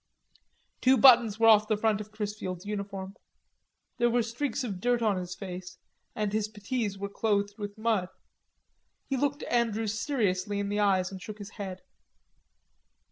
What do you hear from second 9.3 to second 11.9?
Andrews seriously in the eyes, and shook his head.